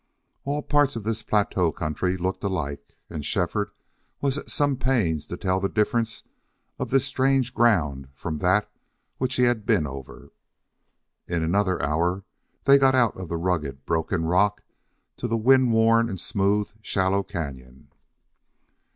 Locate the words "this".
1.03-1.21, 6.89-7.05